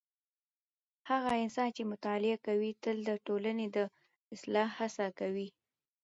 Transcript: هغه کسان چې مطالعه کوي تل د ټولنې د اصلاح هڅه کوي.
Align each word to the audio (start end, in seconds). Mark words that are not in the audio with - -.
هغه 1.09 1.31
کسان 1.41 1.69
چې 1.75 1.89
مطالعه 1.91 2.37
کوي 2.47 2.71
تل 2.83 2.97
د 3.09 3.11
ټولنې 3.25 3.65
د 3.75 3.77
اصلاح 4.33 4.69
هڅه 4.79 5.05
کوي. 5.19 5.47